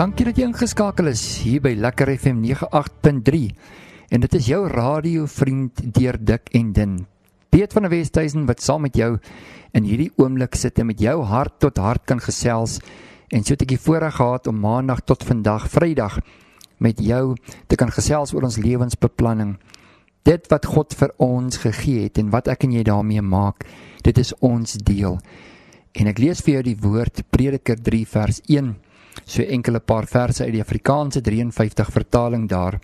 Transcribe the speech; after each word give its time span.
Dankie 0.00 0.24
dat 0.24 0.38
jy 0.40 0.46
ingeskakel 0.48 1.10
is 1.10 1.22
hier 1.44 1.60
by 1.60 1.74
Lekker 1.76 2.08
FM 2.14 2.38
98.3. 2.40 3.50
En 4.16 4.22
dit 4.24 4.36
is 4.38 4.46
jou 4.48 4.60
radiovriend 4.72 5.82
deur 5.92 6.16
dik 6.16 6.48
en 6.56 6.70
dun. 6.72 6.94
Piet 7.52 7.76
van 7.76 7.84
der 7.84 7.92
Westhuizen 7.92 8.46
wat 8.48 8.64
saam 8.64 8.86
met 8.86 8.96
jou 8.96 9.10
in 9.76 9.84
hierdie 9.84 10.08
oomblik 10.16 10.56
sit 10.56 10.80
en 10.80 10.88
met 10.88 11.04
jou 11.04 11.18
hart 11.28 11.58
tot 11.60 11.82
hart 11.84 12.06
kan 12.08 12.24
gesels. 12.24 12.78
En 13.28 13.44
so 13.44 13.52
ek 13.52 13.68
die 13.74 13.80
voorreg 13.84 14.16
gehad 14.16 14.48
om 14.48 14.64
maandag 14.64 15.04
tot 15.04 15.28
vandag, 15.28 15.68
Vrydag, 15.68 16.22
met 16.80 17.04
jou 17.04 17.36
te 17.68 17.76
kan 17.76 17.92
gesels 17.92 18.32
oor 18.32 18.48
ons 18.48 18.56
lewensbeplanning. 18.56 19.58
Dit 20.24 20.48
wat 20.48 20.64
God 20.64 20.96
vir 20.96 21.12
ons 21.20 21.60
gegee 21.60 22.08
het 22.08 22.16
en 22.16 22.32
wat 22.32 22.48
ek 22.48 22.64
en 22.64 22.78
jy 22.80 22.88
daarmee 22.88 23.20
maak, 23.20 23.68
dit 24.00 24.16
is 24.16 24.32
ons 24.40 24.80
deel. 24.80 25.20
En 25.92 26.08
ek 26.08 26.24
lees 26.24 26.40
vir 26.40 26.62
jou 26.62 26.68
die 26.72 26.80
woord 26.88 27.26
Prediker 27.28 27.76
3 27.76 28.06
vers 28.16 28.46
1 28.48 28.78
so 29.24 29.42
enkele 29.42 29.80
paar 29.80 30.06
verse 30.06 30.44
uit 30.44 30.52
die 30.52 30.62
Afrikaanse 30.62 31.20
53 31.20 31.90
vertaling 31.90 32.48
daar. 32.48 32.78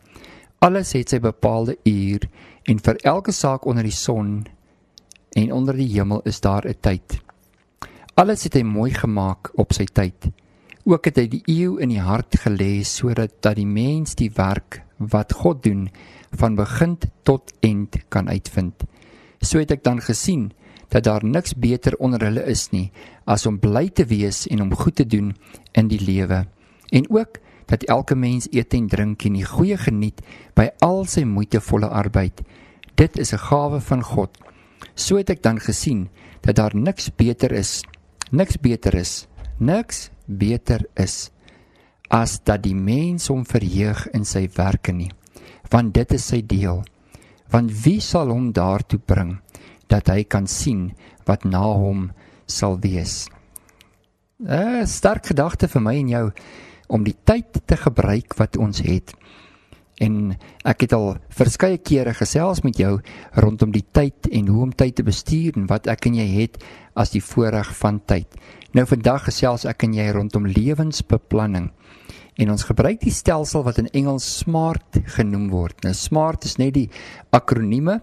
Alles 0.59 0.93
het 0.97 1.13
sy 1.13 1.21
bepaalde 1.21 1.77
uur 1.85 2.29
en 2.67 2.79
vir 2.79 3.01
elke 3.05 3.33
saak 3.33 3.67
onder 3.67 3.87
die 3.87 3.95
son 3.95 4.47
en 5.37 5.53
onder 5.53 5.77
die 5.77 5.91
hemel 5.93 6.23
is 6.25 6.41
daar 6.41 6.67
'n 6.67 6.75
tyd. 6.81 7.21
Alles 8.15 8.45
het 8.45 8.55
hy 8.55 8.63
mooi 8.63 8.93
gemaak 8.95 9.51
op 9.55 9.73
sy 9.73 9.85
tyd. 9.85 10.31
Ook 10.85 11.05
het 11.05 11.17
hy 11.17 11.27
die 11.29 11.43
eeu 11.47 11.77
in 11.79 11.89
die 11.89 12.01
hart 12.01 12.37
gelê 12.41 12.85
sodat 12.85 13.43
dat 13.43 13.57
die 13.57 13.67
mens 13.67 14.15
die 14.15 14.31
werk 14.31 14.83
wat 14.97 15.33
God 15.33 15.63
doen 15.63 15.91
van 16.33 16.55
begin 16.55 16.99
tot 17.23 17.53
eind 17.61 17.97
kan 18.09 18.29
uitvind. 18.29 18.85
So 19.41 19.59
het 19.59 19.71
ek 19.71 19.85
dan 19.85 20.01
gesien 20.01 20.53
dat 20.89 21.05
daar 21.05 21.25
niks 21.25 21.55
beter 21.55 21.97
onder 21.99 22.23
hulle 22.25 22.45
is 22.47 22.69
nie 22.71 22.91
as 23.25 23.47
om 23.47 23.59
bly 23.59 23.89
te 23.89 24.05
wees 24.07 24.47
en 24.47 24.63
om 24.63 24.75
goed 24.75 24.97
te 24.97 25.07
doen 25.07 25.35
in 25.73 25.89
die 25.89 26.01
lewe. 26.01 26.47
En 26.91 27.11
ook 27.11 27.41
dat 27.67 27.83
elke 27.83 28.15
mens 28.15 28.47
eet 28.51 28.75
en 28.75 28.87
drink 28.89 29.25
en 29.25 29.33
die 29.33 29.45
goeie 29.45 29.77
geniet 29.77 30.23
by 30.55 30.69
al 30.81 31.05
sy 31.05 31.25
moeitevolle 31.27 31.89
arbeid. 31.89 32.43
Dit 32.95 33.19
is 33.19 33.33
'n 33.33 33.39
gawe 33.39 33.81
van 33.81 34.03
God. 34.03 34.39
So 34.95 35.17
het 35.17 35.31
ek 35.31 35.43
dan 35.43 35.61
gesien 35.61 36.09
dat 36.41 36.57
daar 36.57 36.77
niks 36.77 37.11
beter 37.17 37.53
is 37.53 37.83
niks 38.31 38.57
beter 38.57 38.95
is 38.95 39.27
niks 39.59 40.11
beter 40.27 40.87
is 40.95 41.31
as 42.09 42.41
dat 42.45 42.63
die 42.63 42.75
mens 42.75 43.27
hom 43.29 43.45
verheug 43.45 44.09
in 44.13 44.25
sy 44.25 44.49
werke 44.55 44.93
nie 44.93 45.11
want 45.71 45.95
dit 45.95 46.13
is 46.13 46.27
sy 46.31 46.43
deel. 46.47 46.83
Want 47.51 47.71
wie 47.85 48.01
sal 48.03 48.31
hom 48.35 48.51
daartoe 48.55 48.99
bring 48.99 49.37
dat 49.93 50.09
hy 50.13 50.25
kan 50.25 50.47
sien 50.47 50.93
wat 51.27 51.45
na 51.45 51.63
hom 51.63 52.11
sal 52.47 52.79
wees. 52.81 53.27
'n 54.39 54.53
uh, 54.53 54.85
Sterk 54.87 55.27
gedagte 55.33 55.69
vir 55.69 55.83
my 55.83 55.95
en 55.97 56.09
jou 56.09 56.27
om 56.89 57.05
die 57.05 57.17
tyd 57.25 57.63
te 57.67 57.77
gebruik 57.77 58.37
wat 58.39 58.57
ons 58.57 58.83
het. 58.85 59.15
En 59.97 60.37
ek 60.69 60.85
het 60.85 60.93
al 60.93 61.17
verskeie 61.33 61.79
kere 61.81 62.13
gesels 62.15 62.61
met 62.61 62.77
jou 62.77 62.99
rondom 63.33 63.73
die 63.73 63.85
tyd 63.97 64.29
en 64.29 64.51
hoe 64.53 64.63
om 64.67 64.75
tyd 64.77 64.99
te 64.99 65.07
bestuur 65.07 65.57
en 65.57 65.67
wat 65.71 65.89
ek 65.89 66.11
en 66.11 66.19
jy 66.21 66.27
het 66.35 66.61
as 66.95 67.15
die 67.15 67.25
voorreg 67.25 67.73
van 67.81 68.03
tyd. 68.05 68.29
Nou 68.77 68.85
vandag 68.85 69.25
gesels 69.31 69.65
ek 69.65 69.87
en 69.89 69.97
jy 69.97 70.11
rondom 70.13 70.47
lewensbeplanning. 70.47 71.71
En 72.37 72.51
ons 72.53 72.67
gebruik 72.69 73.01
die 73.01 73.15
stelsel 73.15 73.65
wat 73.65 73.79
in 73.81 73.89
Engels 73.97 74.27
SMART 74.43 74.99
genoem 75.17 75.49
word. 75.49 75.79
Nou 75.85 75.95
SMART 75.97 76.45
is 76.45 76.59
net 76.61 76.75
die 76.77 76.89
akronieme 77.33 78.03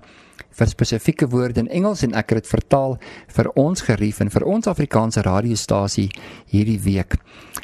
vir 0.53 0.69
spesifieke 0.69 1.27
woorde 1.29 1.61
in 1.63 1.69
Engels 1.69 2.01
en 2.05 2.15
ek 2.17 2.33
het 2.33 2.43
dit 2.43 2.49
vertaal 2.49 2.97
vir 3.35 3.49
ons 3.59 3.85
gerief 3.85 4.21
en 4.21 4.33
vir 4.33 4.45
ons 4.49 4.69
Afrikaanse 4.69 5.21
radiostasie 5.25 6.09
hierdie 6.49 6.79
week. 6.81 7.17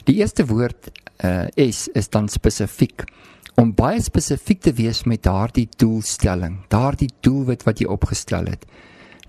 Die 0.06 0.20
eerste 0.22 0.46
woord 0.50 0.92
uh, 1.26 1.48
is 1.58 1.88
is 1.98 2.10
dan 2.14 2.30
spesifiek 2.30 3.06
om 3.60 3.74
baie 3.76 4.00
spesifiek 4.02 4.62
te 4.64 4.72
wees 4.78 5.04
met 5.10 5.26
daardie 5.26 5.68
doelstelling, 5.82 6.62
daardie 6.72 7.10
doelwit 7.26 7.66
wat 7.68 7.82
jy 7.82 7.90
opgestel 7.92 8.48
het. 8.48 8.64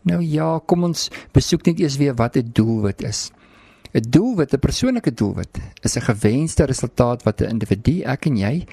Nou 0.06 0.20
ja, 0.22 0.60
kom 0.66 0.86
ons 0.86 1.09
besoek 1.34 1.66
net 1.66 1.81
eers 1.81 1.98
weer 2.00 2.15
wat 2.16 2.36
'n 2.36 2.53
doelwit 2.53 3.03
is. 3.03 3.31
'n 3.93 4.11
Doelwit, 4.11 4.55
'n 4.55 4.59
persoonlike 4.59 5.15
doelwit, 5.15 5.59
is 5.83 5.97
'n 5.97 6.01
gewenste 6.01 6.65
resultaat 6.65 7.23
wat 7.23 7.41
'n 7.41 7.49
individu, 7.49 8.03
ek 8.03 8.27
en 8.27 8.37
jy, 8.37 8.67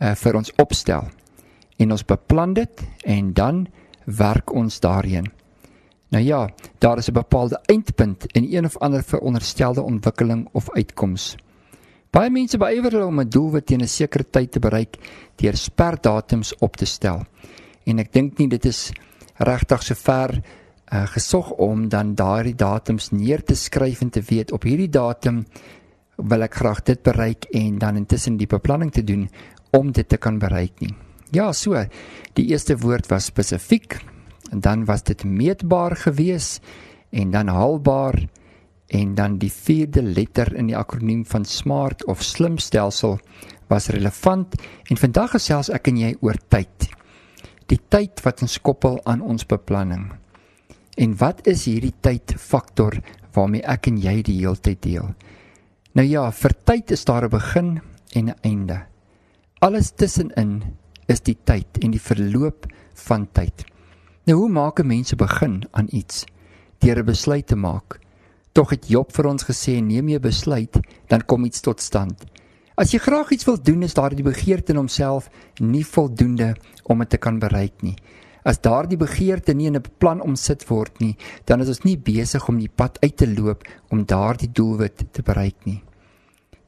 uh, 0.00 0.14
vir 0.14 0.34
ons 0.34 0.52
opstel. 0.56 1.08
En 1.76 1.90
ons 1.90 2.04
beplan 2.04 2.52
dit 2.52 2.82
en 3.04 3.32
dan 3.32 3.66
werk 4.04 4.52
ons 4.52 4.80
daarheen. 4.80 5.32
Nou 6.10 6.24
ja, 6.24 6.48
daar 6.78 6.98
is 6.98 7.08
'n 7.08 7.12
bepaalde 7.12 7.60
eindpunt 7.66 8.26
in 8.32 8.46
een 8.50 8.64
of 8.64 8.76
ander 8.78 9.02
veronderstelde 9.02 9.82
ontwikkeling 9.82 10.48
of 10.52 10.70
uitkoms. 10.70 11.36
Baie 12.10 12.30
mense 12.30 12.56
beywer 12.58 12.92
hulle 12.92 13.06
om 13.06 13.20
'n 13.20 13.28
doelwit 13.28 13.66
teen 13.66 13.82
'n 13.82 13.88
sekere 13.88 14.24
tyd 14.30 14.52
te 14.52 14.58
bereik 14.58 14.96
deur 15.36 15.56
sperdatums 15.56 16.56
op 16.58 16.76
te 16.76 16.84
stel. 16.84 17.24
En 17.84 17.98
ek 17.98 18.12
dink 18.12 18.38
nie 18.38 18.48
dit 18.48 18.64
is 18.64 18.92
regtig 19.36 19.82
so 19.82 19.94
ver 19.94 20.42
uh, 20.92 21.06
gesog 21.06 21.50
om 21.50 21.88
dan 21.88 22.14
daardie 22.14 22.54
datums 22.54 23.10
neer 23.10 23.42
te 23.44 23.56
skryf 23.56 24.00
en 24.00 24.10
te 24.10 24.22
weet 24.24 24.52
op 24.52 24.64
hierdie 24.68 24.90
datum 24.90 25.44
wil 26.16 26.42
ek 26.42 26.58
graag 26.58 26.82
dit 26.88 27.02
bereik 27.02 27.46
en 27.54 27.78
dan 27.78 28.00
intussen 28.00 28.38
die 28.38 28.50
beplanning 28.50 28.90
te 28.92 29.04
doen 29.04 29.28
om 29.76 29.92
dit 29.92 30.08
te 30.08 30.16
kan 30.16 30.38
bereik 30.38 30.80
nie. 30.80 30.94
Ja, 31.30 31.52
so. 31.52 31.76
Die 32.34 32.48
eerste 32.50 32.78
woord 32.80 33.08
was 33.12 33.28
spesifiek 33.28 33.98
en 34.50 34.60
dan 34.64 34.86
was 34.88 35.04
dit 35.04 35.24
meetbaar 35.24 35.96
gewees 35.96 36.58
en 37.10 37.30
dan 37.30 37.48
haalbaar 37.52 38.16
en 38.88 39.14
dan 39.14 39.36
die 39.38 39.52
vierde 39.52 40.02
letter 40.02 40.54
in 40.56 40.70
die 40.70 40.76
akroniem 40.76 41.24
van 41.28 41.44
SMART 41.44 42.06
of 42.08 42.24
slim 42.24 42.56
stelsel 42.58 43.18
was 43.68 43.90
relevant 43.92 44.56
en 44.88 44.96
vandag 44.96 45.36
gesels 45.36 45.68
ek 45.68 45.92
en 45.92 46.00
jy 46.00 46.14
oor 46.24 46.40
tyd. 46.48 46.88
Die 47.68 47.80
tyd 47.92 48.24
wat 48.24 48.40
ons 48.42 48.56
koppel 48.64 48.96
aan 49.04 49.20
ons 49.20 49.44
beplanning. 49.44 50.08
En 50.98 51.14
wat 51.20 51.46
is 51.46 51.68
hierdie 51.68 51.94
tydfaktor 52.02 52.96
waarmee 53.36 53.62
ek 53.62 53.86
en 53.86 54.00
jy 54.02 54.16
die 54.26 54.40
hele 54.40 54.58
tyd 54.58 54.80
deel? 54.82 55.12
Nou 55.94 56.04
ja, 56.06 56.24
vir 56.34 56.54
tyd 56.66 56.90
is 56.90 57.04
daar 57.06 57.24
'n 57.24 57.30
begin 57.30 57.80
en 58.14 58.30
'n 58.30 58.38
einde. 58.42 58.82
Alles 59.60 59.90
tussenin 59.90 60.62
is 61.06 61.20
die 61.20 61.38
tyd 61.44 61.78
en 61.82 61.90
die 61.90 62.02
verloop 62.02 62.66
van 62.94 63.28
tyd. 63.32 63.64
Nou 64.26 64.38
hoe 64.38 64.48
maak 64.48 64.80
'n 64.80 64.86
mens 64.86 65.14
begin 65.14 65.64
aan 65.70 65.86
iets? 65.90 66.24
Deur 66.78 66.98
'n 66.98 67.04
besluit 67.04 67.46
te 67.46 67.56
maak. 67.56 68.00
Tog 68.52 68.70
het 68.70 68.88
Job 68.88 69.12
vir 69.12 69.26
ons 69.26 69.44
gesê 69.44 69.80
neem 69.80 70.08
jy 70.08 70.16
'n 70.16 70.20
besluit, 70.20 70.78
dan 71.06 71.24
kom 71.26 71.44
iets 71.44 71.60
tot 71.60 71.80
stand. 71.80 72.24
As 72.74 72.90
jy 72.90 72.98
graag 72.98 73.30
iets 73.30 73.44
wil 73.44 73.62
doen, 73.62 73.82
is 73.82 73.94
daardie 73.94 74.24
begeerte 74.24 74.72
in 74.72 74.78
homself 74.78 75.30
nie 75.60 75.86
voldoende 75.86 76.56
om 76.82 76.98
dit 76.98 77.10
te 77.10 77.18
kan 77.18 77.38
bereik 77.38 77.82
nie. 77.82 77.96
As 78.48 78.62
daardie 78.64 78.96
begeerte 78.96 79.52
nie 79.52 79.66
in 79.68 79.76
'n 79.76 79.84
plan 79.98 80.20
omsit 80.24 80.64
word 80.68 81.00
nie, 81.00 81.16
dan 81.44 81.60
is 81.60 81.68
ons 81.68 81.84
nie 81.84 81.96
besig 81.96 82.48
om 82.48 82.58
die 82.58 82.72
pad 82.74 82.98
uit 83.02 83.16
te 83.16 83.26
loop 83.26 83.64
om 83.90 84.06
daardie 84.06 84.52
doelwit 84.52 85.12
te 85.12 85.22
bereik 85.22 85.66
nie. 85.66 85.82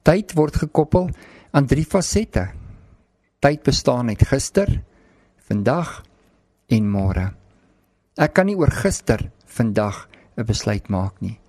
Tyd 0.03 0.33
word 0.37 0.57
gekoppel 0.57 1.11
aan 1.53 1.67
drie 1.67 1.85
fasette 1.85 2.51
tyd 3.41 3.63
bestaan 3.65 4.09
uit 4.09 4.23
gister, 4.29 4.69
vandag 5.49 6.03
en 6.69 6.89
môre. 6.91 7.31
Ek 8.21 8.35
kan 8.37 8.47
nie 8.47 8.57
oor 8.57 8.71
gister, 8.71 9.31
vandag 9.47 10.09
'n 10.37 10.45
besluit 10.45 10.89
maak 10.89 11.21
nie. 11.21 11.41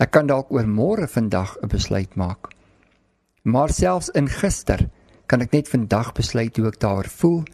Ek 0.00 0.10
kan 0.10 0.26
dalk 0.26 0.50
oor 0.50 0.66
môre, 0.66 1.06
vandag 1.06 1.56
'n 1.62 1.68
besluit 1.68 2.16
maak. 2.16 2.50
Maar 3.44 3.68
selfs 3.68 4.10
in 4.10 4.28
gister 4.28 4.90
kan 5.26 5.40
ek 5.40 5.52
net 5.52 5.68
vandag 5.68 6.12
besluit 6.12 6.56
hoe 6.56 6.66
ek 6.66 6.80
daaroor 6.80 7.08
voel, 7.08 7.44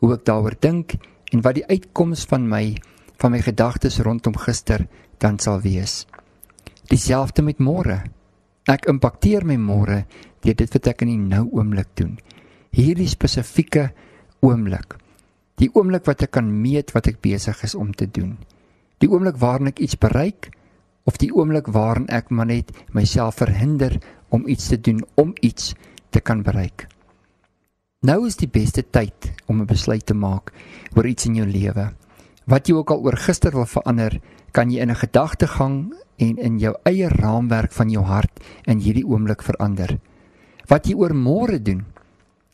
hoe 0.00 0.14
ek 0.14 0.24
daaroor 0.24 0.54
dink 0.60 0.96
en 1.36 1.44
wat 1.44 1.60
die 1.60 1.66
uitkoms 1.68 2.24
van 2.30 2.48
my 2.48 2.64
van 3.20 3.32
my 3.32 3.40
gedagtes 3.44 4.00
rondom 4.04 4.36
gister 4.40 4.86
dan 5.20 5.38
sal 5.40 5.60
wees. 5.64 6.04
Dieselfde 6.88 7.42
met 7.44 7.60
môre. 7.60 8.02
Ek 8.68 8.88
impakteer 8.88 9.44
my 9.44 9.56
môre 9.60 10.02
deur 10.44 10.56
dit 10.56 10.72
wat 10.72 10.88
ek 10.92 11.04
in 11.04 11.12
die 11.12 11.22
nou 11.36 11.46
oomblik 11.52 11.92
doen 11.96 12.16
hierdie 12.76 13.08
spesifieke 13.08 13.90
oomblik. 14.44 14.98
Die 15.56 15.70
oomblik 15.72 16.04
wat 16.08 16.26
ek 16.26 16.34
kan 16.36 16.50
meet 16.60 16.92
wat 16.92 17.08
ek 17.08 17.22
besig 17.24 17.62
is 17.64 17.74
om 17.74 17.94
te 17.96 18.08
doen. 18.08 18.36
Die 19.00 19.08
oomblik 19.08 19.38
waarin 19.40 19.72
ek 19.72 19.80
iets 19.80 19.96
bereik 20.00 20.50
of 21.08 21.16
die 21.22 21.30
oomblik 21.32 21.70
waarin 21.72 22.08
ek 22.12 22.28
maar 22.28 22.50
net 22.50 22.72
myself 22.92 23.40
verhinder 23.40 23.96
om 24.28 24.44
iets 24.50 24.68
te 24.68 24.80
doen 24.80 25.00
om 25.16 25.32
iets 25.40 25.72
te 26.12 26.20
kan 26.20 26.42
bereik. 26.44 26.88
Nou 28.04 28.26
is 28.28 28.34
die 28.36 28.48
beste 28.52 28.82
tyd 28.92 29.32
om 29.48 29.62
'n 29.62 29.66
besluit 29.66 30.04
te 30.04 30.14
maak 30.14 30.52
oor 30.96 31.06
iets 31.06 31.26
in 31.26 31.34
jou 31.34 31.46
lewe. 31.46 31.94
Wat 32.44 32.68
jy 32.68 32.74
ook 32.74 32.90
al 32.90 33.00
oor 33.00 33.16
gister 33.16 33.52
wil 33.52 33.64
verander, 33.64 34.20
kan 34.52 34.70
jy 34.70 34.80
in 34.80 34.90
'n 34.90 35.00
gedagtegang 35.00 35.94
en 36.18 36.36
in 36.36 36.58
jou 36.58 36.74
eie 36.84 37.08
raamwerk 37.08 37.72
van 37.72 37.90
jou 37.90 38.04
hart 38.04 38.40
in 38.66 38.80
hierdie 38.80 39.06
oomblik 39.06 39.42
verander. 39.42 39.98
Wat 40.68 40.86
jy 40.86 40.94
oor 40.94 41.14
môre 41.14 41.62
doen, 41.62 41.86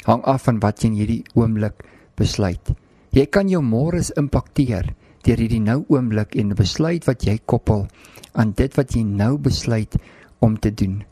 hang 0.05 0.23
af 0.23 0.43
van 0.43 0.61
wat 0.61 0.81
jy 0.81 0.89
in 0.89 0.94
hierdie 0.94 1.25
oomblik 1.35 1.85
besluit. 2.15 2.75
Jy 3.11 3.27
kan 3.27 3.49
jou 3.49 3.62
môres 3.62 4.12
impakteer 4.17 4.95
deur 5.23 5.37
hierdie 5.37 5.61
nou 5.61 5.85
oomblik 5.88 6.37
en 6.37 6.50
'n 6.50 6.55
besluit 6.55 7.05
wat 7.05 7.25
jy 7.25 7.41
koppel 7.45 7.88
aan 8.33 8.53
dit 8.53 8.77
wat 8.77 8.93
jy 8.95 9.03
nou 9.03 9.38
besluit 9.38 9.97
om 10.38 10.59
te 10.59 10.71
doen. 10.75 11.05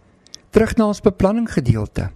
Terug 0.50 0.76
na 0.76 0.86
ons 0.86 1.00
beplanning 1.00 1.50
gedeelte. 1.50 2.10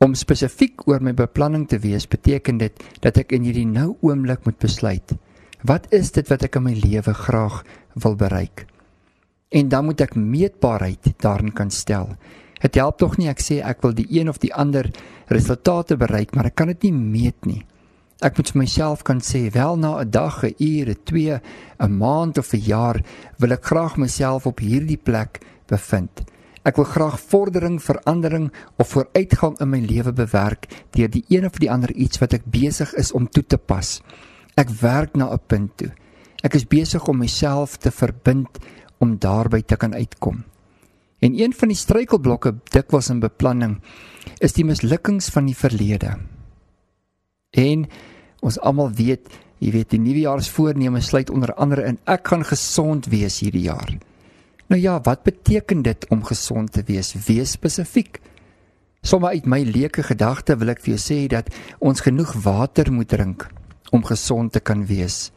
Om 0.00 0.14
spesifiek 0.16 0.86
oor 0.88 1.02
my 1.04 1.12
beplanning 1.12 1.66
te 1.68 1.76
wees, 1.76 2.06
beteken 2.08 2.56
dit 2.56 2.84
dat 3.04 3.18
ek 3.20 3.34
in 3.36 3.42
hierdie 3.44 3.66
nou 3.68 3.98
oomblik 4.00 4.46
moet 4.48 4.56
besluit. 4.56 5.12
Wat 5.68 5.90
is 5.92 6.08
dit 6.16 6.24
wat 6.32 6.46
ek 6.46 6.56
in 6.56 6.64
my 6.64 6.72
lewe 6.72 7.12
graag 7.18 7.58
wil 8.00 8.16
bereik? 8.22 8.62
En 9.52 9.68
dan 9.68 9.84
moet 9.84 10.00
ek 10.00 10.16
meetbaarheid 10.16 11.10
daarin 11.20 11.52
kan 11.52 11.68
stel. 11.68 12.14
Dit 12.62 12.80
help 12.80 12.96
tog 13.04 13.18
nie 13.20 13.28
ek 13.28 13.44
sê 13.44 13.60
ek 13.60 13.84
wil 13.84 13.92
die 13.92 14.08
een 14.08 14.32
of 14.32 14.40
die 14.40 14.54
ander 14.56 14.88
resultate 15.28 16.00
bereik, 16.00 16.32
maar 16.32 16.48
ek 16.48 16.56
kan 16.56 16.72
dit 16.72 16.88
nie 16.88 16.96
meet 16.96 17.44
nie. 17.44 17.60
Ek 18.24 18.40
moet 18.40 18.54
vir 18.54 18.62
myself 18.64 19.04
kan 19.04 19.20
sê, 19.20 19.50
wel 19.52 19.76
na 19.76 20.00
'n 20.00 20.08
dag, 20.08 20.44
'n 20.48 20.56
uur, 20.56 20.96
'n 20.96 21.04
2, 21.04 21.40
'n 21.76 21.98
maand 22.00 22.38
of 22.38 22.54
'n 22.54 22.64
jaar 22.64 23.04
wil 23.36 23.52
ek 23.52 23.68
graag 23.68 23.98
myself 23.98 24.46
op 24.46 24.64
hierdie 24.64 24.96
plek 24.96 25.44
bevind. 25.68 26.24
Ek 26.60 26.76
wil 26.76 26.84
graag 26.84 27.16
vordering, 27.20 27.78
verandering 27.80 28.50
of 28.76 28.90
vooruitgang 28.92 29.56
in 29.64 29.70
my 29.72 29.80
lewe 29.80 30.12
bewerk 30.12 30.68
deur 30.92 31.08
die 31.08 31.24
een 31.32 31.46
of 31.48 31.56
die 31.56 31.70
ander 31.72 31.92
iets 31.96 32.20
wat 32.20 32.34
ek 32.36 32.44
besig 32.44 32.92
is 33.00 33.14
om 33.16 33.28
toe 33.28 33.44
te 33.46 33.56
pas. 33.56 34.00
Ek 34.60 34.68
werk 34.82 35.16
na 35.16 35.32
'n 35.32 35.40
punt 35.46 35.76
toe. 35.76 35.92
Ek 36.44 36.54
is 36.54 36.68
besig 36.68 37.08
om 37.08 37.18
myself 37.18 37.76
te 37.76 37.90
verbind 37.90 38.58
om 38.98 39.18
daarby 39.18 39.62
te 39.62 39.76
kan 39.76 39.94
uitkom. 39.94 40.44
En 41.20 41.40
een 41.40 41.52
van 41.52 41.68
die 41.68 41.76
struikelblokke 41.76 42.54
dikwels 42.72 43.10
in 43.10 43.20
beplanning 43.20 43.80
is 44.40 44.52
die 44.52 44.64
mislukkings 44.64 45.28
van 45.28 45.46
die 45.46 45.56
verlede. 45.56 46.16
En 47.50 47.88
ons 48.40 48.60
almal 48.60 48.92
weet, 48.96 49.28
jy 49.58 49.70
weet 49.70 49.90
die 49.90 50.00
nuwejaarsvoorneme 50.00 51.00
sluit 51.00 51.30
onder 51.30 51.54
andere 51.54 51.84
in 51.84 51.98
ek 52.04 52.28
gaan 52.28 52.44
gesond 52.44 53.06
wees 53.06 53.40
hierdie 53.40 53.68
jaar. 53.68 53.98
Nou 54.70 54.78
ja, 54.82 55.00
wat 55.02 55.22
beteken 55.26 55.82
dit 55.82 56.04
om 56.14 56.20
gesond 56.24 56.72
te 56.72 56.82
wees? 56.86 57.14
Wees 57.26 57.56
spesifiek. 57.56 58.20
Sommige 59.02 59.32
uit 59.32 59.46
my 59.46 59.58
leuke 59.66 60.04
gedagte 60.06 60.54
wil 60.60 60.70
ek 60.70 60.84
vir 60.84 60.92
jou 60.92 61.00
sê 61.02 61.16
dat 61.32 61.50
ons 61.82 62.04
genoeg 62.06 62.36
water 62.44 62.92
moet 62.94 63.10
drink 63.10 63.48
om 63.90 64.06
gesond 64.06 64.52
te 64.54 64.62
kan 64.62 64.84
wees. 64.86 65.32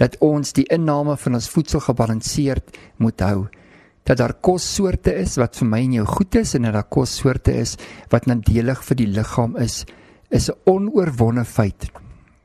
Dat 0.00 0.16
ons 0.24 0.56
die 0.56 0.64
inname 0.72 1.18
van 1.20 1.36
ons 1.36 1.50
voedsel 1.52 1.84
gebalanseerd 1.90 2.80
moet 3.04 3.20
hou. 3.20 3.50
Dat 4.08 4.22
daar 4.22 4.38
kossoorte 4.40 5.12
is 5.12 5.36
wat 5.36 5.60
vir 5.60 5.68
my 5.68 5.84
en 5.84 5.98
jou 6.00 6.08
goed 6.16 6.40
is 6.40 6.56
en 6.56 6.64
dat 6.64 6.78
daar 6.78 6.88
kossoorte 6.88 7.52
is 7.52 7.76
wat 8.08 8.30
nadelig 8.32 8.80
vir 8.88 9.02
die 9.02 9.10
liggaam 9.12 9.60
is, 9.60 9.84
is 10.30 10.48
'n 10.48 10.56
onoorwonde 10.64 11.44
feit. 11.44 11.90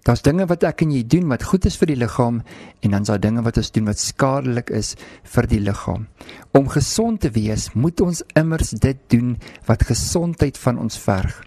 Daar's 0.06 0.22
dinge 0.22 0.46
wat 0.46 0.62
ek 0.68 0.84
en 0.86 0.92
jy 0.94 1.02
doen 1.10 1.32
wat 1.32 1.48
goed 1.50 1.66
is 1.66 1.80
vir 1.82 1.90
die 1.90 1.98
liggaam 1.98 2.44
en 2.86 2.92
dan's 2.94 3.10
daar 3.10 3.22
dinge 3.22 3.42
wat 3.42 3.58
ons 3.58 3.72
doen 3.74 3.88
wat 3.90 3.98
skadelik 3.98 4.70
is 4.70 4.92
vir 5.34 5.48
die 5.50 5.62
liggaam. 5.64 6.04
Om 6.54 6.70
gesond 6.70 7.24
te 7.24 7.32
wees, 7.34 7.72
moet 7.74 8.04
ons 8.06 8.22
immers 8.38 8.76
dit 8.84 9.00
doen 9.10 9.34
wat 9.66 9.88
gesondheid 9.90 10.60
van 10.62 10.78
ons 10.84 11.00
verg. 11.02 11.40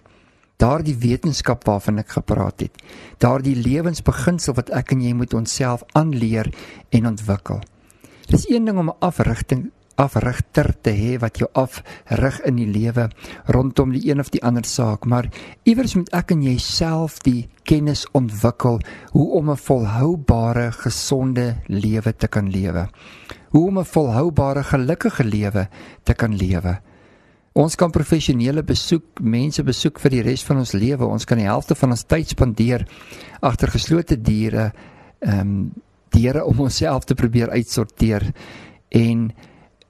Daardie 0.59 0.97
wetenskap 0.99 1.63
waarvan 1.69 2.03
ek 2.03 2.11
gepraat 2.17 2.65
het, 2.65 2.75
daardie 3.23 3.55
lewensbeginsel 3.55 4.57
wat 4.59 4.73
ek 4.75 4.91
en 4.91 5.07
jy 5.07 5.13
moet 5.15 5.37
onsself 5.39 5.85
aanleer 5.95 6.51
en 6.91 7.07
ontwikkel. 7.13 7.63
Dis 8.27 8.43
een 8.51 8.67
ding 8.67 8.77
om 8.77 8.91
'n 8.91 8.99
afrigting 8.99 9.69
afrigter 9.99 10.71
te 10.81 10.93
hê 10.95 11.17
wat 11.19 11.39
jou 11.41 11.49
afrig 11.59 12.39
in 12.47 12.59
die 12.59 12.67
lewe 12.69 13.09
rondom 13.51 13.91
die 13.93 14.05
een 14.07 14.23
of 14.23 14.31
die 14.33 14.41
ander 14.45 14.65
saak, 14.65 15.05
maar 15.05 15.29
iewers 15.67 15.95
moet 15.99 16.11
ek 16.15 16.31
en 16.35 16.43
jouself 16.45 17.19
die 17.25 17.49
kennis 17.67 18.05
ontwikkel 18.17 18.79
hoe 19.13 19.27
om 19.37 19.51
'n 19.51 19.57
volhoubare, 19.57 20.71
gesonde 20.71 21.55
lewe 21.67 22.13
te 22.15 22.27
kan 22.27 22.49
lewe. 22.49 22.87
Hoe 23.49 23.67
om 23.67 23.79
'n 23.79 23.85
volhoubare, 23.85 24.63
gelukkige 24.63 25.23
lewe 25.23 25.67
te 26.03 26.13
kan 26.13 26.35
lewe. 26.35 26.79
Ons 27.53 27.75
kan 27.75 27.91
professionele 27.91 28.63
besoek, 28.63 29.19
mense 29.21 29.63
besoek 29.63 29.99
vir 29.99 30.09
die 30.09 30.21
res 30.21 30.43
van 30.43 30.57
ons 30.57 30.71
lewe. 30.71 31.05
Ons 31.05 31.25
kan 31.25 31.37
die 31.37 31.47
helfte 31.47 31.75
van 31.75 31.89
ons 31.89 32.03
tyd 32.03 32.27
spandeer 32.27 32.87
agter 33.41 33.67
geslote 33.67 34.21
deure, 34.21 34.71
ehm 35.19 35.39
um, 35.39 35.71
deure 36.09 36.45
om 36.45 36.59
onsself 36.59 37.05
te 37.05 37.13
probeer 37.13 37.49
uitsorteer 37.49 38.23
en 38.89 39.31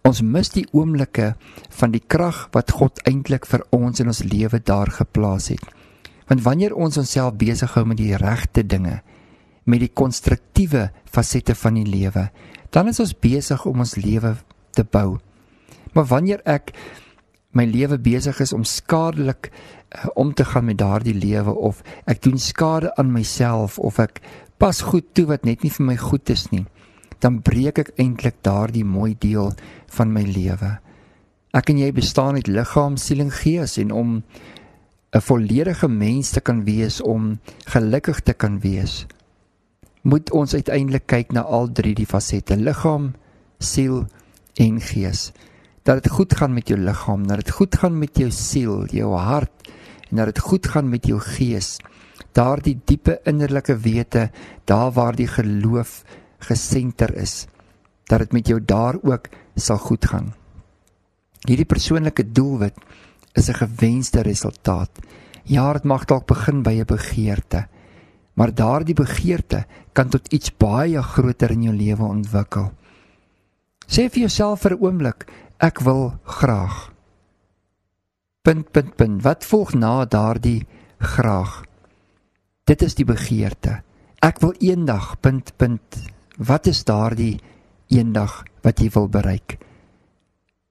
Ons 0.08 0.22
mis 0.24 0.50
die 0.54 0.66
oomblikke 0.72 1.34
van 1.80 1.92
die 1.94 2.02
krag 2.02 2.48
wat 2.56 2.72
God 2.76 3.02
eintlik 3.10 3.46
vir 3.50 3.66
ons 3.76 4.00
in 4.00 4.12
ons 4.12 4.24
lewe 4.24 4.62
daar 4.64 4.92
geplaas 4.94 5.50
het. 5.54 5.64
Want 6.30 6.46
wanneer 6.46 6.76
ons 6.78 6.98
onsself 7.02 7.36
besig 7.42 7.74
hou 7.76 7.86
met 7.90 8.00
die 8.00 8.16
regte 8.18 8.64
dinge, 8.64 9.00
met 9.66 9.84
die 9.84 9.92
konstruktiewe 9.94 10.90
fasette 11.10 11.56
van 11.58 11.78
die 11.78 11.88
lewe, 11.90 12.30
dan 12.74 12.90
is 12.90 13.02
ons 13.02 13.16
besig 13.18 13.66
om 13.66 13.82
ons 13.82 13.98
lewe 13.98 14.36
te 14.78 14.86
bou. 14.86 15.20
Maar 15.94 16.06
wanneer 16.10 16.42
ek 16.46 16.74
my 17.58 17.66
lewe 17.66 17.98
besig 17.98 18.40
is 18.44 18.54
om 18.54 18.64
skadelik 18.68 19.50
uh, 19.50 20.06
om 20.16 20.34
te 20.34 20.46
gaan 20.46 20.68
met 20.70 20.78
daardie 20.78 21.18
lewe 21.18 21.54
of 21.54 21.82
ek 22.06 22.22
doen 22.22 22.38
skade 22.38 22.92
aan 22.96 23.10
myself 23.14 23.80
of 23.82 23.98
ek 24.00 24.22
pas 24.62 24.82
goed 24.86 25.08
toe 25.18 25.26
wat 25.32 25.48
net 25.48 25.64
nie 25.64 25.74
vir 25.74 25.88
my 25.88 25.96
goed 25.98 26.30
is 26.30 26.50
nie, 26.54 26.66
dan 27.24 27.40
breek 27.42 27.82
ek 27.82 27.94
eintlik 27.98 28.38
daardie 28.46 28.86
mooi 28.86 29.16
deel 29.18 29.54
van 29.96 30.14
my 30.14 30.24
lewe. 30.24 30.78
Ek 31.54 31.70
en 31.70 31.80
jy 31.82 31.92
bestaan 31.92 32.36
uit 32.38 32.48
liggaam, 32.48 32.98
siel 32.98 33.24
en 33.26 33.32
gees 33.34 33.78
en 33.82 33.92
om 33.92 34.24
'n 35.12 35.22
volledige 35.22 35.88
mens 35.88 36.30
te 36.30 36.42
kan 36.42 36.64
wees, 36.64 37.02
om 37.02 37.40
gelukkig 37.66 38.20
te 38.22 38.34
kan 38.34 38.60
wees, 38.60 39.08
moet 40.02 40.32
ons 40.32 40.54
uiteindelik 40.54 41.08
kyk 41.08 41.32
na 41.32 41.42
al 41.42 41.72
drie 41.72 41.96
die 41.96 42.06
fasette: 42.06 42.56
liggaam, 42.56 43.14
siel 43.60 44.06
en 44.56 44.80
gees. 44.82 45.32
Dat 45.84 46.04
dit 46.04 46.12
goed 46.12 46.34
gaan 46.34 46.54
met 46.54 46.68
jou 46.68 46.80
liggaam, 46.80 47.28
dat 47.28 47.38
dit 47.38 47.50
goed 47.50 47.76
gaan 47.76 48.00
met 48.00 48.18
jou 48.18 48.32
siel, 48.32 48.86
jou 48.86 49.16
hart 49.16 49.70
en 50.10 50.18
dat 50.18 50.26
dit 50.26 50.40
goed 50.40 50.68
gaan 50.68 50.90
met 50.90 51.06
jou 51.06 51.20
gees. 51.20 51.78
Daardie 52.34 52.80
diepe 52.86 53.20
innerlike 53.26 53.78
wete, 53.78 54.30
daar 54.66 54.92
waar 54.92 55.16
die 55.16 55.28
geloof 55.28 56.04
gesenter 56.40 57.16
is, 57.16 57.48
dat 58.10 58.26
dit 58.26 58.34
met 58.34 58.48
jou 58.50 58.60
daar 58.66 58.98
ook 59.02 59.30
sal 59.56 59.78
goed 59.78 60.06
gaan. 60.06 60.34
Hierdie 61.46 61.70
persoonlike 61.70 62.32
doelwit 62.32 62.76
is 63.34 63.50
'n 63.50 63.62
gewenste 63.62 64.22
resultaat. 64.22 64.90
Ja, 65.44 65.74
dit 65.74 65.84
mag 65.84 66.06
dalk 66.06 66.26
begin 66.26 66.64
by 66.64 66.74
'n 66.80 66.86
begeerte, 66.86 67.68
maar 68.34 68.54
daardie 68.54 68.96
begeerte 68.96 69.66
kan 69.94 70.10
tot 70.10 70.34
iets 70.34 70.58
baie 70.58 71.02
groter 71.02 71.52
in 71.52 71.64
jou 71.64 71.76
lewe 71.76 72.04
ontwikkel. 72.04 72.72
Sê 73.88 74.10
vir 74.10 74.20
jouself 74.20 74.62
vir 74.62 74.72
'n 74.72 74.82
oomblik, 74.82 75.26
ek 75.58 75.80
wil 75.80 76.20
graag. 76.24 76.92
Punt 78.42 78.72
punt 78.72 78.96
punt. 78.96 79.22
Wat 79.22 79.46
volg 79.46 79.74
na 79.74 80.06
daardie 80.06 80.68
graag? 80.98 81.64
Dit 82.64 82.82
is 82.82 82.96
die 82.96 83.06
begeerte. 83.06 83.82
Ek 84.22 84.40
wil 84.40 84.54
eendag 84.60 85.20
punt 85.20 85.54
punt. 85.58 85.98
Wat 86.38 86.68
is 86.68 86.84
daardie 86.84 87.40
eendag 87.90 88.44
wat 88.64 88.80
jy 88.80 88.90
wil 88.94 89.08
bereik. 89.08 89.58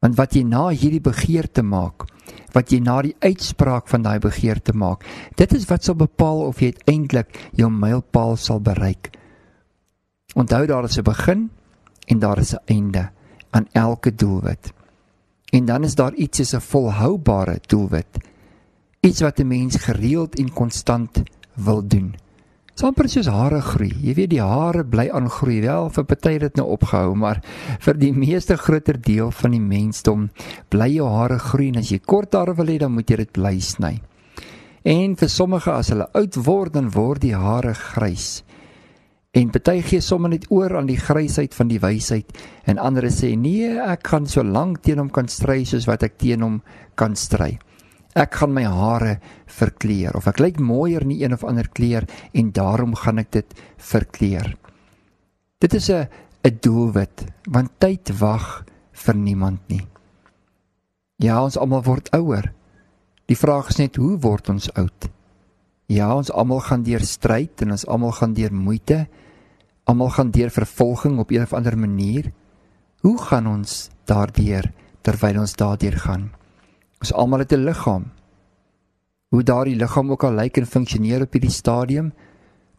Want 0.00 0.16
wat 0.16 0.34
jy 0.34 0.44
na 0.46 0.68
hierdie 0.70 1.02
begeerte 1.02 1.62
maak, 1.66 2.06
wat 2.54 2.70
jy 2.72 2.78
na 2.80 3.00
die 3.02 3.16
uitspraak 3.20 3.88
van 3.90 4.04
daai 4.06 4.18
begeerte 4.22 4.72
maak, 4.72 5.04
dit 5.36 5.52
is 5.52 5.66
wat 5.70 5.84
sal 5.84 5.98
bepaal 5.98 6.44
of 6.46 6.62
jy 6.62 6.72
uiteindelik 6.72 7.34
jou 7.58 7.70
mylpaal 7.70 8.36
sal 8.38 8.60
bereik. 8.62 9.10
Onthou 10.38 10.66
daar 10.66 10.84
is 10.84 10.98
'n 10.98 11.02
begin 11.02 11.50
en 12.06 12.18
daar 12.18 12.38
is 12.38 12.54
'n 12.54 12.62
einde 12.66 13.10
aan 13.50 13.66
elke 13.72 14.14
doelwit. 14.14 14.72
En 15.52 15.64
dan 15.64 15.84
is 15.84 15.94
daar 15.94 16.14
iets 16.14 16.36
soos 16.38 16.54
'n 16.54 16.60
volhoubare 16.60 17.58
doelwit. 17.66 18.18
Iets 19.00 19.20
wat 19.20 19.38
'n 19.38 19.46
mens 19.46 19.76
gereeld 19.76 20.38
en 20.38 20.52
konstant 20.52 21.22
wil 21.54 21.86
doen. 21.86 22.14
Samper 22.78 23.08
soos 23.10 23.26
hare 23.26 23.58
groei. 23.58 23.90
Jy 24.06 24.12
weet 24.14 24.30
die 24.30 24.44
hare 24.44 24.84
bly 24.86 25.08
aangroei. 25.10 25.56
Wel, 25.64 25.88
vir 25.90 26.04
party 26.06 26.30
het 26.36 26.44
dit 26.44 26.60
nou 26.60 26.68
opgehou, 26.76 27.16
maar 27.18 27.40
vir 27.82 27.98
die 27.98 28.12
meeste 28.14 28.54
groter 28.54 29.00
deel 29.02 29.32
van 29.34 29.56
die 29.56 29.62
mensdom 29.64 30.28
bly 30.70 30.86
jou 30.92 31.08
hare 31.10 31.40
groei 31.42 31.72
en 31.72 31.80
as 31.82 31.90
jy 31.90 31.98
kort 31.98 32.38
hare 32.38 32.54
wil 32.54 32.70
hê, 32.70 32.76
dan 32.78 32.94
moet 32.94 33.10
jy 33.10 33.18
dit 33.24 33.32
bly 33.34 33.56
sny. 33.58 33.96
En 34.86 35.18
vir 35.18 35.32
sommige 35.34 35.74
as 35.74 35.90
hulle 35.90 36.06
oud 36.20 36.38
word, 36.46 36.76
dan 36.78 36.92
word 36.94 37.24
die 37.26 37.34
hare 37.34 37.74
grys. 37.74 38.44
En 39.34 39.50
party 39.50 39.80
gee 39.82 40.04
sommer 40.04 40.30
net 40.30 40.46
oor 40.54 40.78
aan 40.78 40.86
die 40.86 41.02
grysheid 41.02 41.58
van 41.58 41.72
die 41.72 41.82
wysheid 41.82 42.30
en 42.70 42.78
ander 42.78 43.10
sê 43.10 43.34
nee, 43.34 43.74
ek 43.74 44.06
gaan 44.14 44.30
so 44.30 44.46
lank 44.46 44.84
teen 44.86 45.02
hom 45.02 45.10
kan 45.10 45.26
stry 45.26 45.64
soos 45.66 45.90
wat 45.90 46.06
ek 46.06 46.20
teen 46.22 46.46
hom 46.46 46.62
kan 46.94 47.18
stry 47.18 47.56
ek 48.14 48.40
gaan 48.40 48.54
my 48.54 48.64
hare 48.64 49.18
verkleur 49.46 50.16
of 50.16 50.28
ek 50.30 50.40
lyk 50.40 50.60
mooier 50.60 51.02
in 51.02 51.12
een 51.16 51.32
of 51.36 51.44
ander 51.44 51.68
kleur 51.68 52.06
en 52.32 52.52
daarom 52.52 52.94
gaan 52.94 53.18
ek 53.18 53.30
dit 53.32 53.54
verkleur. 53.76 54.56
Dit 55.60 55.74
is 55.74 55.90
'n 55.90 56.08
'n 56.44 56.58
doelwit 56.60 57.26
want 57.48 57.70
tyd 57.78 58.10
wag 58.20 58.64
vir 58.92 59.14
niemand 59.14 59.60
nie. 59.68 59.86
Ja, 61.18 61.42
ons 61.42 61.58
almal 61.58 61.82
word 61.82 62.10
ouer. 62.14 62.52
Die 63.26 63.36
vraag 63.36 63.68
is 63.68 63.78
net 63.78 63.96
hoe 63.96 64.16
word 64.22 64.48
ons 64.48 64.70
oud? 64.78 65.08
Ja, 65.88 66.14
ons 66.14 66.30
almal 66.30 66.60
gaan 66.60 66.82
deur 66.82 67.00
stryd 67.00 67.62
en 67.62 67.70
ons 67.70 67.86
almal 67.86 68.12
gaan 68.12 68.34
deur 68.34 68.52
moeite. 68.52 69.06
Almal 69.84 70.10
gaan 70.10 70.30
deur 70.30 70.50
vervolging 70.50 71.18
op 71.18 71.30
een 71.30 71.42
of 71.42 71.52
ander 71.52 71.78
manier. 71.78 72.32
Hoe 73.00 73.18
gaan 73.18 73.46
ons 73.46 73.90
daardeur 74.04 74.72
terwyl 75.02 75.40
ons 75.40 75.56
daardeur 75.56 75.96
gaan? 75.98 76.30
Ons 76.98 77.12
almal 77.12 77.38
het 77.38 77.52
'n 77.52 77.64
liggaam. 77.64 78.10
Hoe 79.28 79.42
daardie 79.42 79.76
liggaam 79.76 80.10
ook 80.10 80.24
al 80.24 80.32
lyk 80.32 80.56
en 80.56 80.66
funksioneer 80.66 81.22
op 81.22 81.32
hierdie 81.32 81.50
stadium, 81.50 82.12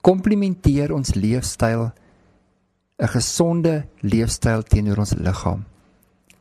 komplementeer 0.01 0.93
ons 0.93 1.13
leefstyl 1.13 1.91
'n 2.99 3.07
gesonde 3.07 3.85
leefstyl 4.01 4.63
teenoor 4.63 4.97
ons 4.97 5.13
liggaam. 5.13 5.63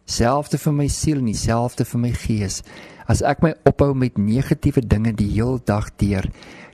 Selfde 0.04 0.58
vir 0.58 0.72
my 0.72 0.88
siel 0.88 1.18
en 1.18 1.28
dieselfde 1.28 1.84
vir 1.84 2.00
my 2.00 2.12
gees. 2.12 2.62
As 3.06 3.22
ek 3.22 3.42
my 3.42 3.54
ophou 3.64 3.94
met 3.94 4.18
negatiewe 4.18 4.80
dinge 4.80 5.12
die 5.12 5.28
heel 5.30 5.60
dag 5.64 5.90
deur, 5.96 6.24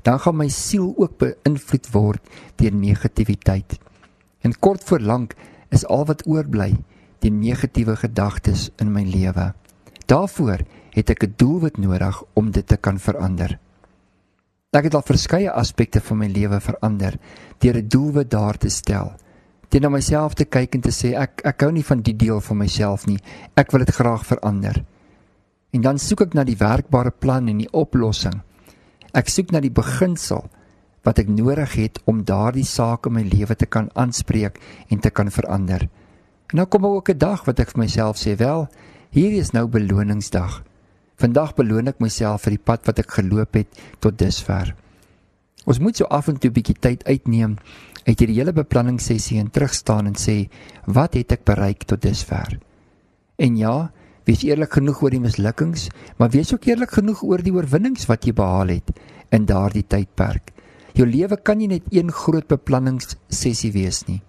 dan 0.03 0.19
gaan 0.19 0.37
my 0.37 0.49
siel 0.49 0.95
ook 0.97 1.19
beïnvloed 1.19 1.91
word 1.93 2.21
deur 2.57 2.73
negativiteit. 2.73 3.79
En 4.41 4.59
kort 4.59 4.85
voor 4.85 5.01
lank 5.01 5.35
is 5.71 5.87
al 5.87 6.05
wat 6.05 6.27
oorbly 6.27 6.77
die 7.19 7.31
negatiewe 7.31 7.97
gedagtes 7.97 8.71
in 8.79 8.93
my 8.93 9.05
lewe. 9.05 9.53
Daarvoor 10.07 10.65
het 10.95 11.11
ek 11.11 11.25
'n 11.25 11.35
doelwit 11.37 11.79
nodig 11.79 12.23
om 12.35 12.51
dit 12.51 12.67
te 12.67 12.77
kan 12.77 12.99
verander. 12.99 13.59
Ek 14.71 14.85
het 14.85 14.95
al 14.95 15.03
verskeie 15.07 15.51
aspekte 15.51 16.01
van 16.01 16.19
my 16.19 16.27
lewe 16.27 16.61
verander 16.61 17.19
deur 17.59 17.77
'n 17.77 17.89
doelwit 17.89 18.31
daar 18.31 18.57
te 18.59 18.69
stel. 18.69 19.13
Teen 19.69 19.91
myself 19.91 20.35
te 20.35 20.45
kyk 20.45 20.75
en 20.75 20.81
te 20.81 20.91
sê 20.91 21.15
ek 21.15 21.41
ek 21.45 21.61
hou 21.61 21.73
nie 21.73 21.85
van 21.85 22.03
die 22.03 22.17
deel 22.17 22.41
van 22.41 22.57
myself 22.57 23.07
nie. 23.07 23.19
Ek 23.57 23.71
wil 23.71 23.85
dit 23.85 23.95
graag 23.95 24.27
verander. 24.27 24.85
En 25.71 25.81
dan 25.81 25.99
soek 25.99 26.21
ek 26.21 26.35
na 26.35 26.45
die 26.45 26.57
werkbare 26.57 27.11
plan 27.11 27.49
en 27.49 27.59
die 27.59 27.73
oplossing. 27.73 28.43
Ek 29.13 29.29
soek 29.29 29.51
na 29.51 29.61
die 29.61 29.71
beginsel 29.71 30.51
wat 31.03 31.19
ek 31.19 31.29
nodig 31.29 31.75
het 31.75 32.01
om 32.05 32.25
daardie 32.25 32.65
saak 32.65 33.07
in 33.07 33.13
my 33.13 33.23
lewe 33.23 33.55
te 33.55 33.67
kan 33.67 33.91
aanspreek 33.95 34.61
en 34.89 34.99
te 34.99 35.11
kan 35.11 35.31
verander. 35.31 35.89
En 36.51 36.57
nou 36.57 36.67
kom 36.67 36.87
ook 36.87 37.11
'n 37.11 37.19
dag 37.19 37.45
wat 37.45 37.61
ek 37.61 37.71
vir 37.71 37.79
myself 37.79 38.17
sê, 38.17 38.37
wel, 38.37 38.69
hierdie 39.11 39.41
is 39.41 39.53
nou 39.53 39.67
beloningsdag. 39.67 40.63
Vandag 41.21 41.55
beloon 41.55 41.89
ek 41.89 42.01
myself 42.03 42.47
vir 42.47 42.57
die 42.57 42.65
pad 42.71 42.87
wat 42.89 42.99
ek 42.99 43.13
geloop 43.19 43.55
het 43.55 43.83
tot 44.03 44.19
dusver. 44.19 44.75
Ons 45.65 45.81
moet 45.81 45.97
so 45.97 46.09
af 46.11 46.29
en 46.29 46.37
toe 46.37 46.51
'n 46.51 46.55
bietjie 46.55 46.81
tyd 46.81 47.05
uitneem 47.07 47.57
uit 48.05 48.19
hierdie 48.19 48.37
hele 48.37 48.53
beplanningssessie 48.53 49.39
en 49.41 49.51
terugstaan 49.51 50.07
en 50.07 50.15
sê, 50.15 50.49
wat 50.87 51.15
het 51.15 51.33
ek 51.33 51.45
bereik 51.45 51.85
tot 51.85 52.03
dusver? 52.03 52.59
En 53.39 53.57
ja, 53.57 53.93
wees 54.25 54.43
eerlik 54.45 54.73
genoeg 54.73 55.03
oor 55.03 55.11
die 55.11 55.21
mislukkings, 55.21 55.89
maar 56.19 56.31
wees 56.31 56.53
ook 56.53 56.67
eerlik 56.67 56.91
genoeg 56.91 57.23
oor 57.23 57.43
die 57.43 57.53
oorwinnings 57.53 58.07
wat 58.07 58.25
jy 58.25 58.33
behaal 58.33 58.69
het 58.69 58.91
in 59.31 59.47
daardie 59.47 59.87
tydperk. 59.87 60.53
Jou 60.95 61.07
lewe 61.07 61.37
kan 61.43 61.59
nie 61.59 61.69
net 61.69 61.83
een 61.91 62.13
groot 62.13 62.47
beplanningssessie 62.47 63.73
wees 63.73 64.05
nie. 64.07 64.23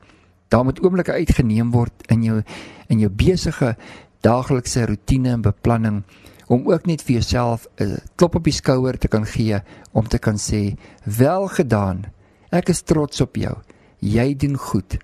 Daar 0.50 0.64
moet 0.66 0.80
oomblikke 0.82 1.14
uitgeneem 1.14 1.72
word 1.72 2.06
in 2.10 2.24
jou 2.24 2.42
in 2.88 3.00
jou 3.00 3.10
besige 3.10 3.76
daaglikse 4.22 4.86
rotine 4.86 5.30
en 5.34 5.42
beplanning 5.42 6.04
om 6.48 6.68
ook 6.72 6.86
net 6.86 7.02
vir 7.02 7.14
jouself 7.20 7.68
'n 7.80 7.98
klop 8.16 8.36
op 8.36 8.44
die 8.44 8.54
skouer 8.54 8.98
te 8.98 9.08
kan 9.08 9.26
gee 9.26 9.62
om 9.92 10.08
te 10.08 10.18
kan 10.18 10.38
sê 10.38 10.78
wel 11.04 11.48
gedaan. 11.48 12.06
Ek 12.52 12.70
is 12.70 12.82
trots 12.82 13.22
op 13.22 13.36
jou. 13.36 13.56
Jy 14.00 14.36
doen 14.36 14.58
goed. 14.58 14.98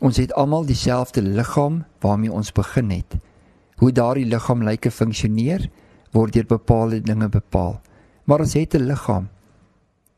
Ons 0.00 0.16
het 0.16 0.32
almal 0.32 0.64
dieselfde 0.66 1.22
liggaam 1.22 1.84
waarmee 2.00 2.32
ons 2.32 2.52
begin 2.52 2.90
het. 2.90 3.16
Hoe 3.76 3.92
daardie 3.92 4.26
liggaam 4.26 4.62
lyk 4.62 4.84
en 4.84 4.92
funksioneer 4.92 5.70
word 6.12 6.32
deur 6.32 6.46
bepaalde 6.46 7.00
dinge 7.00 7.28
bepaal. 7.28 7.80
Maar 8.24 8.40
ons 8.40 8.54
het 8.54 8.74
'n 8.74 8.86
liggaam. 8.86 9.28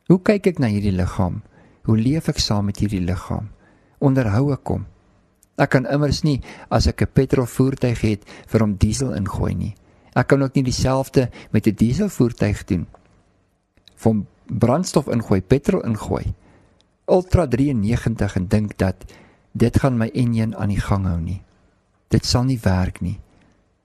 Hoe 0.06 0.22
kyk 0.22 0.46
ek 0.46 0.58
na 0.58 0.66
hierdie 0.66 0.92
liggaam? 0.92 1.42
Hoe 1.84 1.96
leef 1.96 2.28
ek 2.28 2.38
saam 2.38 2.64
met 2.64 2.78
hierdie 2.78 3.00
liggaam? 3.00 3.48
Onderhou 3.98 4.52
ek 4.52 4.68
hom? 4.68 4.86
Ek 5.56 5.70
kan 5.70 5.86
immers 5.86 6.22
nie 6.22 6.42
as 6.68 6.86
ek 6.86 7.02
'n 7.02 7.12
petrolvoertuig 7.12 8.00
het 8.00 8.22
vir 8.46 8.60
hom 8.60 8.74
diesel 8.76 9.14
ingooi 9.14 9.54
nie. 9.54 9.74
Ek 10.14 10.28
kan 10.30 10.42
ook 10.42 10.54
nie 10.54 10.64
dieselfde 10.64 11.30
met 11.50 11.66
'n 11.66 11.74
dieselvoertuig 11.74 12.64
doen. 12.64 12.86
Van 13.96 14.26
brandstof 14.46 15.08
ingooi, 15.08 15.42
petrol 15.42 15.84
ingooi. 15.84 16.34
Ultra 17.06 17.46
93 17.46 18.36
en 18.36 18.48
dink 18.48 18.78
dat 18.78 18.94
dit 19.52 19.78
gaan 19.78 19.96
my 19.96 20.10
enjin 20.14 20.56
aan 20.56 20.68
die 20.68 20.80
gang 20.80 21.06
hou 21.06 21.20
nie. 21.20 21.42
Dit 22.08 22.24
sal 22.24 22.44
nie 22.44 22.58
werk 22.62 23.00
nie. 23.00 23.20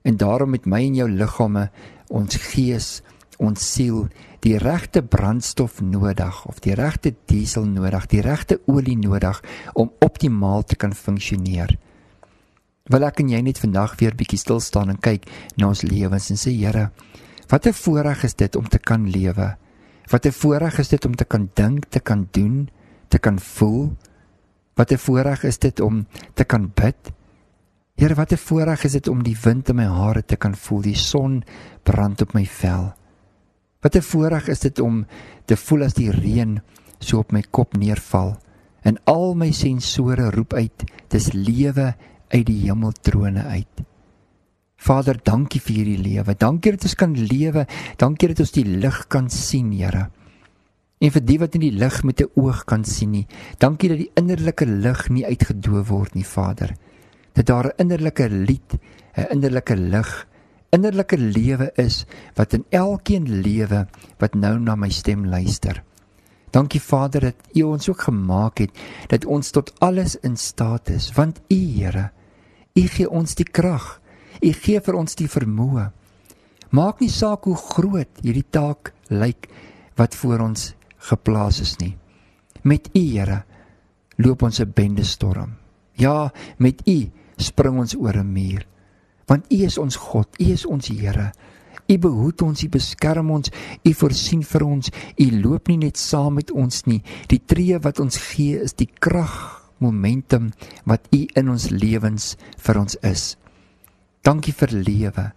En 0.02 0.16
daarom 0.16 0.50
met 0.50 0.66
my 0.66 0.80
en 0.86 0.94
jou 0.94 1.10
liggame, 1.10 1.70
ons 2.08 2.36
gees, 2.36 3.02
ons 3.38 3.72
siel 3.72 4.08
die 4.44 4.56
regte 4.58 5.02
brandstof 5.02 5.80
nodig 5.80 6.46
of 6.46 6.60
die 6.64 6.74
regte 6.74 7.14
diesel 7.26 7.64
nodig, 7.64 8.06
die 8.06 8.20
regte 8.24 8.60
olie 8.66 8.96
nodig 8.96 9.42
om 9.72 9.92
optimaal 10.00 10.64
te 10.64 10.76
kan 10.76 10.94
funksioneer. 10.94 11.76
Wil 12.90 13.06
ek 13.06 13.20
en 13.22 13.28
jy 13.30 13.38
net 13.46 13.60
vandag 13.62 13.92
weer 14.00 14.16
bietjie 14.18 14.40
stil 14.40 14.58
staan 14.58 14.90
en 14.90 14.98
kyk 14.98 15.28
na 15.60 15.68
ons 15.70 15.84
lewens 15.86 16.30
en 16.32 16.38
sê 16.40 16.50
Here, 16.50 16.90
wat 17.48 17.66
'n 17.66 17.72
voorreg 17.72 18.24
is 18.24 18.34
dit 18.34 18.56
om 18.56 18.66
te 18.68 18.78
kan 18.78 19.06
lewe. 19.06 19.56
Wat 20.10 20.26
'n 20.26 20.32
voorreg 20.32 20.78
is 20.78 20.88
dit 20.88 21.04
om 21.04 21.14
te 21.14 21.24
kan 21.24 21.50
dink, 21.54 21.84
te 21.90 22.00
kan 22.00 22.28
doen, 22.32 22.68
te 23.08 23.18
kan 23.18 23.38
voel. 23.38 23.96
Wat 24.74 24.90
'n 24.92 24.98
voorreg 24.98 25.44
is 25.44 25.58
dit 25.58 25.80
om 25.80 26.06
te 26.34 26.44
kan 26.44 26.72
bid. 26.74 27.12
Here, 27.94 28.14
wat 28.14 28.32
'n 28.32 28.36
voorreg 28.36 28.84
is 28.84 28.92
dit 28.92 29.08
om 29.08 29.22
die 29.22 29.36
wind 29.42 29.68
in 29.68 29.76
my 29.76 29.86
hare 29.86 30.24
te 30.24 30.36
kan 30.36 30.54
voel, 30.54 30.80
die 30.82 30.96
son 30.96 31.44
brand 31.82 32.22
op 32.22 32.34
my 32.34 32.44
vel. 32.44 32.92
Wat 33.80 33.94
'n 33.94 34.02
voorreg 34.02 34.48
is 34.48 34.60
dit 34.60 34.80
om 34.80 35.06
te 35.44 35.56
voel 35.56 35.82
as 35.82 35.94
die 35.94 36.10
reën 36.10 36.60
so 36.98 37.18
op 37.18 37.32
my 37.32 37.42
kop 37.50 37.76
neerval 37.76 38.38
en 38.82 38.98
al 39.04 39.34
my 39.34 39.52
sensore 39.52 40.30
roep 40.30 40.52
uit 40.52 40.84
dis 41.08 41.32
lewe 41.32 41.94
uit 42.30 42.46
die 42.46 42.60
hemeltrone 42.64 43.42
uit. 43.42 43.82
Vader, 44.80 45.18
dankie 45.22 45.60
vir 45.60 45.76
hierdie 45.76 46.00
lewe. 46.00 46.34
Dankie 46.40 46.72
dat 46.72 46.86
ons 46.88 46.96
kan 46.96 47.12
lewe. 47.12 47.66
Dankie 48.00 48.30
dat 48.32 48.40
ons 48.40 48.54
die 48.54 48.64
lig 48.64 49.02
kan 49.12 49.28
sien, 49.30 49.72
Here. 49.76 50.08
En 51.00 51.12
vir 51.12 51.24
die 51.24 51.38
wat 51.40 51.54
in 51.56 51.64
die 51.66 51.76
lig 51.76 52.02
met 52.04 52.20
'n 52.20 52.30
oog 52.36 52.64
kan 52.64 52.84
sien 52.84 53.10
nie. 53.10 53.26
Dankie 53.58 53.88
dat 53.88 53.98
die 53.98 54.10
innerlike 54.14 54.66
lig 54.66 55.08
nie 55.08 55.24
uitgedoof 55.24 55.88
word 55.88 56.14
nie, 56.14 56.24
Vader. 56.24 56.76
Dat 57.34 57.46
daar 57.46 57.66
'n 57.66 57.76
innerlike 57.78 58.28
lied, 58.28 58.78
'n 59.16 59.26
innerlike 59.30 59.76
lig 59.76 60.26
innerlike 60.70 61.18
lewe 61.18 61.70
is 61.74 62.04
wat 62.38 62.54
in 62.54 62.64
elkeen 62.70 63.26
lewe 63.42 63.86
wat 64.22 64.34
nou 64.34 64.58
na 64.58 64.76
my 64.78 64.90
stem 64.90 65.26
luister. 65.26 65.82
Dankie 66.50 66.80
Vader 66.82 67.20
dat 67.30 67.50
U 67.54 67.62
ons 67.62 67.88
ook 67.88 68.00
gemaak 68.08 68.58
het 68.58 68.70
dat 69.08 69.24
ons 69.26 69.50
tot 69.50 69.72
alles 69.78 70.16
in 70.26 70.36
staat 70.36 70.90
is 70.90 71.10
want 71.14 71.40
U 71.48 71.58
Here 71.58 72.10
U 72.80 72.86
gee 72.88 73.08
ons 73.08 73.34
die 73.36 73.44
krag. 73.44 74.00
U 74.40 74.52
gee 74.56 74.80
vir 74.80 74.96
ons 74.96 75.18
die 75.18 75.28
vermoë. 75.28 75.90
Maak 76.72 77.02
nie 77.02 77.10
saak 77.12 77.44
hoe 77.44 77.58
groot 77.58 78.22
hierdie 78.22 78.46
taak 78.46 78.94
lyk 79.10 79.50
wat 79.98 80.14
voor 80.14 80.46
ons 80.46 80.72
geplaas 81.10 81.60
is 81.60 81.76
nie. 81.80 81.96
Met 82.62 82.88
U 82.94 83.00
Here 83.00 83.44
loop 84.16 84.42
ons 84.42 84.60
'n 84.60 84.72
bende 84.74 85.04
storm. 85.04 85.56
Ja, 85.96 86.32
met 86.58 86.82
U 86.86 87.10
spring 87.36 87.78
ons 87.78 87.94
oor 87.94 88.16
'n 88.16 88.32
muur 88.32 88.64
want 89.30 89.46
U 89.46 89.62
is 89.62 89.78
ons 89.78 89.96
God, 89.96 90.26
U 90.42 90.50
is 90.50 90.66
ons 90.66 90.90
Here. 90.90 91.30
U 91.90 91.96
behoed 91.98 92.42
ons, 92.42 92.64
U 92.66 92.68
beskerm 92.68 93.30
ons, 93.30 93.50
U 93.86 93.92
voorsien 93.94 94.42
vir 94.42 94.64
ons. 94.66 94.90
U 95.22 95.26
loop 95.38 95.70
nie 95.70 95.78
net 95.86 95.98
saam 95.98 96.34
met 96.40 96.50
ons 96.50 96.84
nie. 96.90 97.00
Die 97.30 97.40
tree 97.46 97.78
wat 97.82 98.02
ons 98.02 98.18
gee 98.30 98.58
is 98.58 98.74
die 98.78 98.90
krag, 98.90 99.59
momentum 99.80 100.50
wat 100.84 101.08
U 101.12 101.26
in 101.36 101.50
ons 101.50 101.70
lewens 101.70 102.36
vir 102.56 102.80
ons 102.80 102.96
is. 103.02 103.36
Dankie 104.22 104.52
vir 104.52 104.74
lewe. 104.76 105.30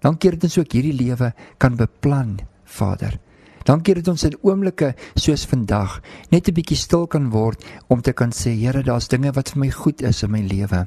Dankie 0.00 0.32
dat 0.34 0.46
ons 0.48 0.58
ook 0.58 0.72
hierdie 0.72 0.96
lewe 0.96 1.32
kan 1.60 1.76
beplan, 1.76 2.38
Vader. 2.64 3.18
Dankie 3.68 3.94
dat 3.98 4.08
ons 4.08 4.24
in 4.24 4.38
oomblikke 4.40 4.94
soos 5.14 5.44
vandag 5.46 6.00
net 6.32 6.48
'n 6.48 6.54
bietjie 6.54 6.76
stil 6.76 7.06
kan 7.06 7.30
word 7.30 7.64
om 7.88 8.00
te 8.00 8.12
kan 8.12 8.30
sê, 8.32 8.56
Here, 8.56 8.82
daar's 8.82 9.08
dinge 9.08 9.32
wat 9.32 9.50
vir 9.50 9.60
my 9.60 9.70
goed 9.70 10.02
is 10.02 10.22
in 10.22 10.30
my 10.30 10.40
lewe. 10.40 10.86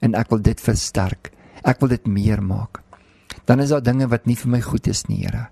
En 0.00 0.14
ek 0.14 0.30
wil 0.30 0.38
dit 0.38 0.60
versterk. 0.60 1.32
Ek 1.64 1.80
wil 1.80 1.88
dit 1.88 2.06
meer 2.06 2.42
maak. 2.42 2.82
Dan 3.44 3.60
is 3.60 3.70
daar 3.70 3.82
dinge 3.82 4.06
wat 4.08 4.26
nie 4.26 4.36
vir 4.36 4.50
my 4.50 4.60
goed 4.60 4.86
is 4.86 5.04
nie, 5.08 5.24
Here. 5.24 5.48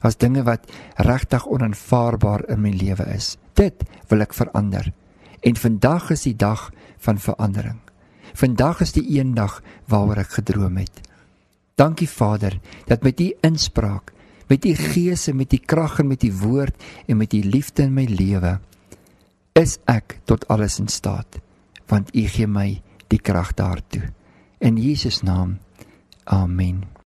Daar's 0.00 0.16
dinge 0.16 0.42
wat 0.44 0.70
regtig 0.96 1.46
onaanvaarbaar 1.46 2.48
in 2.48 2.60
my 2.60 2.70
lewe 2.70 3.06
is. 3.14 3.38
Dit 3.54 3.84
wil 4.08 4.20
ek 4.20 4.34
verander. 4.34 4.92
En 5.44 5.56
vandag 5.60 6.10
is 6.14 6.24
die 6.24 6.36
dag 6.36 6.70
van 7.04 7.20
verandering. 7.20 7.80
Vandag 8.32 8.80
is 8.80 8.94
die 8.96 9.04
een 9.18 9.34
dag 9.36 9.60
waaroor 9.92 10.24
ek 10.24 10.38
gedroom 10.40 10.80
het. 10.80 11.02
Dankie 11.76 12.08
Vader 12.08 12.56
dat 12.88 13.02
met 13.02 13.20
u 13.20 13.32
inspraak, 13.44 14.12
met 14.48 14.64
u 14.64 14.74
gees 14.74 15.26
en 15.28 15.36
met 15.36 15.52
u 15.52 15.56
krag 15.56 15.98
en 15.98 16.06
met 16.06 16.22
u 16.22 16.32
woord 16.32 16.82
en 17.06 17.16
met 17.16 17.32
u 17.32 17.42
liefde 17.42 17.82
in 17.82 17.94
my 17.94 18.04
lewe 18.08 18.58
is 19.54 19.78
ek 19.86 20.18
tot 20.24 20.48
alles 20.48 20.80
in 20.82 20.88
staat 20.88 21.38
want 21.86 22.14
u 22.16 22.24
gee 22.28 22.48
my 22.48 22.80
die 23.12 23.20
krag 23.20 23.52
daartoe. 23.54 24.08
In 24.58 24.80
Jesus 24.80 25.22
naam. 25.22 25.58
Amen. 26.24 26.93